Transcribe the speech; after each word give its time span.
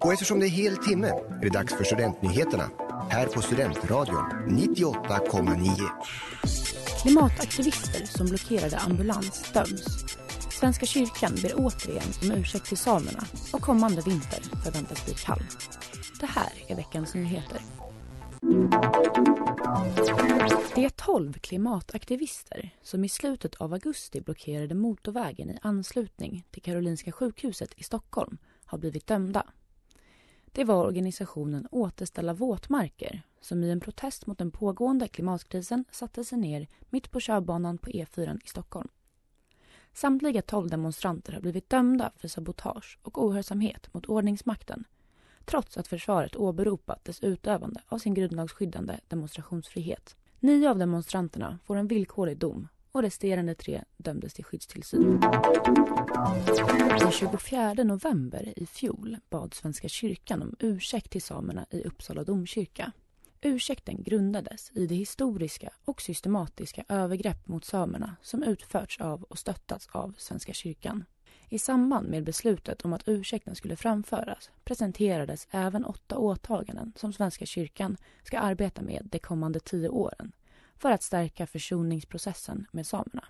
Och 0.00 0.12
eftersom 0.12 0.40
det 0.40 0.46
är 0.46 0.50
hel 0.50 0.76
timme 0.76 1.08
är 1.08 1.42
det 1.42 1.48
dags 1.48 1.74
för 1.74 1.84
Studentnyheterna 1.84 2.70
här 3.10 3.26
på 3.26 3.42
Studentradion 3.42 4.24
98,9. 4.48 5.88
Klimataktivister 7.02 8.06
som 8.06 8.26
blockerade 8.26 8.78
ambulans 8.78 9.52
döms. 9.52 10.04
Svenska 10.50 10.86
kyrkan 10.86 11.32
ber 11.42 11.52
återigen 11.56 12.08
om 12.22 12.30
ursäkt 12.30 12.66
till 12.66 12.76
samerna 12.76 13.24
och 13.52 13.60
kommande 13.60 14.02
vinter 14.02 14.40
förväntas 14.64 15.04
bli 15.04 15.14
kall. 15.14 15.42
Det 16.20 16.26
här 16.26 16.52
är 16.66 16.76
veckans 16.76 17.14
nyheter. 17.14 17.60
Det 20.74 20.84
är 20.84 20.88
tolv 20.88 21.32
klimataktivister 21.32 22.70
som 22.82 23.04
i 23.04 23.08
slutet 23.08 23.54
av 23.54 23.72
augusti 23.72 24.20
blockerade 24.20 24.74
motorvägen 24.74 25.50
i 25.50 25.58
anslutning 25.62 26.44
till 26.50 26.62
Karolinska 26.62 27.12
sjukhuset 27.12 27.70
i 27.76 27.82
Stockholm 27.84 28.38
har 28.64 28.78
blivit 28.78 29.06
dömda. 29.06 29.46
Det 30.52 30.64
var 30.64 30.84
organisationen 30.84 31.68
Återställa 31.70 32.34
våtmarker 32.34 33.22
som 33.40 33.64
i 33.64 33.70
en 33.70 33.80
protest 33.80 34.26
mot 34.26 34.38
den 34.38 34.50
pågående 34.50 35.08
klimatkrisen 35.08 35.84
satte 35.90 36.24
sig 36.24 36.38
ner 36.38 36.66
mitt 36.90 37.10
på 37.10 37.20
körbanan 37.20 37.78
på 37.78 37.90
E4 37.90 38.40
i 38.44 38.48
Stockholm. 38.48 38.88
Samtliga 39.92 40.42
tolv 40.42 40.70
demonstranter 40.70 41.32
har 41.32 41.40
blivit 41.40 41.70
dömda 41.70 42.12
för 42.16 42.28
sabotage 42.28 42.98
och 43.02 43.24
ohörsamhet 43.24 43.94
mot 43.94 44.06
ordningsmakten 44.06 44.84
trots 45.44 45.78
att 45.78 45.88
försvaret 45.88 46.36
åberopat 46.36 47.04
dess 47.04 47.22
utövande 47.22 47.80
av 47.88 47.98
sin 47.98 48.14
grundlagsskyddande 48.14 49.00
demonstrationsfrihet. 49.08 50.16
Nio 50.40 50.70
av 50.70 50.78
demonstranterna 50.78 51.58
får 51.64 51.76
en 51.76 51.86
villkorlig 51.88 52.38
dom 52.38 52.68
och 52.92 53.02
resterande 53.02 53.54
tre 53.54 53.84
dömdes 53.96 54.34
till 54.34 54.44
skyddstillsyn. 54.44 55.20
Den 57.00 57.12
24 57.12 57.74
november 57.74 58.52
i 58.56 58.66
fjol 58.66 59.16
bad 59.30 59.54
Svenska 59.54 59.88
kyrkan 59.88 60.42
om 60.42 60.56
ursäkt 60.58 61.10
till 61.10 61.22
samerna 61.22 61.66
i 61.70 61.82
Uppsala 61.82 62.24
domkyrka. 62.24 62.92
Ursäkten 63.40 64.02
grundades 64.02 64.70
i 64.74 64.86
det 64.86 64.94
historiska 64.94 65.70
och 65.84 66.02
systematiska 66.02 66.84
övergrepp 66.88 67.48
mot 67.48 67.64
samerna 67.64 68.16
som 68.22 68.42
utförts 68.42 69.00
av 69.00 69.22
och 69.22 69.38
stöttats 69.38 69.88
av 69.92 70.14
Svenska 70.18 70.52
kyrkan. 70.52 71.04
I 71.48 71.58
samband 71.58 72.08
med 72.08 72.24
beslutet 72.24 72.84
om 72.84 72.92
att 72.92 73.08
ursäkten 73.08 73.54
skulle 73.54 73.76
framföras 73.76 74.50
presenterades 74.64 75.48
även 75.50 75.84
åtta 75.84 76.18
åtaganden 76.18 76.92
som 76.96 77.12
Svenska 77.12 77.46
kyrkan 77.46 77.96
ska 78.22 78.38
arbeta 78.38 78.82
med 78.82 79.08
de 79.10 79.18
kommande 79.18 79.60
tio 79.60 79.88
åren 79.88 80.32
för 80.78 80.90
att 80.90 81.02
stärka 81.02 81.46
försoningsprocessen 81.46 82.66
med 82.72 82.86
samerna. 82.86 83.24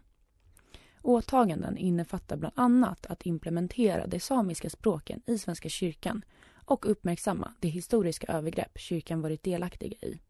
Åtaganden 1.02 1.76
innefattar 1.76 2.36
bland 2.36 2.54
annat 2.58 3.06
att 3.06 3.26
implementera 3.26 4.06
de 4.06 4.20
samiska 4.20 4.70
språken 4.70 5.22
i 5.26 5.38
Svenska 5.38 5.68
kyrkan 5.68 6.24
och 6.64 6.90
uppmärksamma 6.90 7.54
de 7.60 7.68
historiska 7.68 8.32
övergrepp 8.32 8.78
kyrkan 8.78 9.20
varit 9.20 9.42
delaktiga 9.42 9.96
i. 10.00 10.20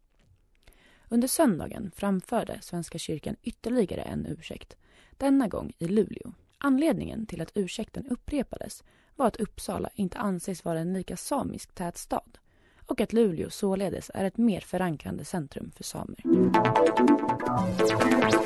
Under 1.08 1.28
söndagen 1.28 1.90
framförde 1.94 2.58
Svenska 2.62 2.98
kyrkan 2.98 3.36
ytterligare 3.42 4.02
en 4.02 4.26
ursäkt, 4.26 4.76
denna 5.16 5.48
gång 5.48 5.72
i 5.78 5.88
Luleå. 5.88 6.32
Anledningen 6.58 7.26
till 7.26 7.40
att 7.40 7.52
ursäkten 7.54 8.06
upprepades 8.06 8.84
var 9.16 9.26
att 9.26 9.36
Uppsala 9.36 9.90
inte 9.94 10.18
anses 10.18 10.64
vara 10.64 10.80
en 10.80 10.92
lika 10.92 11.16
samisk 11.16 11.74
tät 11.74 11.98
stad 11.98 12.38
och 12.88 13.00
att 13.00 13.12
Luleå 13.12 13.50
således 13.50 14.10
är 14.14 14.24
ett 14.24 14.36
mer 14.36 14.60
förankrande 14.60 15.24
centrum 15.24 15.72
för 15.76 15.84
samer. 15.84 16.22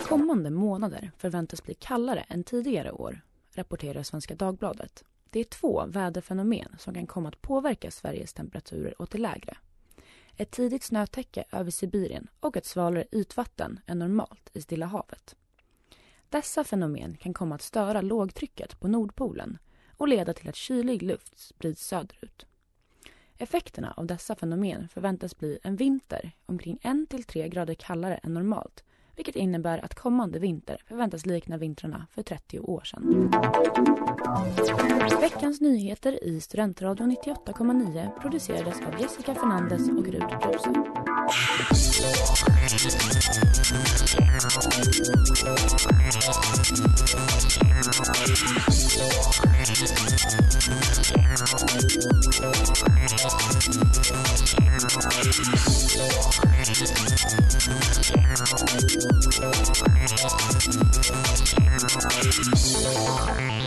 Kommande 0.08 0.50
månader 0.50 1.10
förväntas 1.18 1.62
bli 1.62 1.74
kallare 1.74 2.20
än 2.28 2.44
tidigare 2.44 2.92
år, 2.92 3.20
rapporterar 3.54 4.02
Svenska 4.02 4.34
Dagbladet. 4.34 5.04
Det 5.30 5.40
är 5.40 5.44
två 5.44 5.84
väderfenomen 5.86 6.76
som 6.78 6.94
kan 6.94 7.06
komma 7.06 7.28
att 7.28 7.42
påverka 7.42 7.90
Sveriges 7.90 8.32
temperaturer 8.32 9.02
åt 9.02 9.10
det 9.10 9.18
lägre. 9.18 9.56
Ett 10.36 10.50
tidigt 10.50 10.82
snötäcke 10.82 11.44
över 11.52 11.70
Sibirien 11.70 12.28
och 12.40 12.56
ett 12.56 12.66
svalare 12.66 13.04
ytvatten 13.12 13.80
än 13.86 13.98
normalt 13.98 14.50
i 14.52 14.62
Stilla 14.62 14.86
havet. 14.86 15.36
Dessa 16.28 16.64
fenomen 16.64 17.16
kan 17.16 17.34
komma 17.34 17.54
att 17.54 17.62
störa 17.62 18.00
lågtrycket 18.00 18.81
på 18.81 18.88
Nordpolen 18.88 19.58
och 19.97 20.08
leda 20.08 20.34
till 20.34 20.48
att 20.48 20.56
kylig 20.56 21.02
luft 21.02 21.38
sprids 21.38 21.86
söderut. 21.86 22.47
Effekterna 23.42 23.94
av 23.97 24.06
dessa 24.06 24.34
fenomen 24.34 24.88
förväntas 24.88 25.38
bli 25.38 25.58
en 25.62 25.76
vinter 25.76 26.30
omkring 26.47 26.78
1-3 26.82 27.48
grader 27.48 27.75
kallare 27.75 28.14
än 28.14 28.34
normalt 28.34 28.84
vilket 29.17 29.37
innebär 29.37 29.84
att 29.84 29.95
kommande 29.95 30.39
vinter 30.39 30.83
förväntas 30.87 31.27
likna 31.27 31.56
vintrarna 31.56 32.06
för 32.11 32.23
30 32.23 32.61
år 32.61 32.81
sedan. 32.84 33.31
Veckans 35.21 35.61
nyheter 35.61 36.25
i 36.25 36.41
Studentradion 36.41 37.12
98,9 37.12 38.21
producerades 38.21 38.81
av 38.81 39.00
Jessica 39.00 39.34
Fernandez 39.34 39.89
och 39.89 40.06
Rud 40.06 40.25
Bruse. 40.43 40.73
Thank 59.42 59.76
you. 63.53 63.62